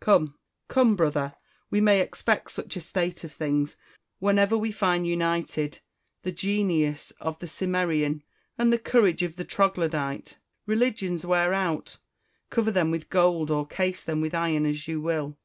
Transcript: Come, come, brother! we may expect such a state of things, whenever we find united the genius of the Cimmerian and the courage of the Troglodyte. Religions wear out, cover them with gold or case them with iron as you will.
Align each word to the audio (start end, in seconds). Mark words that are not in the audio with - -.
Come, 0.00 0.34
come, 0.66 0.96
brother! 0.96 1.36
we 1.70 1.80
may 1.80 2.00
expect 2.00 2.50
such 2.50 2.74
a 2.74 2.80
state 2.80 3.22
of 3.22 3.32
things, 3.32 3.76
whenever 4.18 4.58
we 4.58 4.72
find 4.72 5.06
united 5.06 5.78
the 6.24 6.32
genius 6.32 7.12
of 7.20 7.38
the 7.38 7.46
Cimmerian 7.46 8.24
and 8.58 8.72
the 8.72 8.78
courage 8.80 9.22
of 9.22 9.36
the 9.36 9.44
Troglodyte. 9.44 10.36
Religions 10.66 11.24
wear 11.24 11.52
out, 11.54 11.98
cover 12.50 12.72
them 12.72 12.90
with 12.90 13.08
gold 13.08 13.52
or 13.52 13.64
case 13.68 14.02
them 14.02 14.20
with 14.20 14.34
iron 14.34 14.66
as 14.66 14.88
you 14.88 15.00
will. 15.00 15.32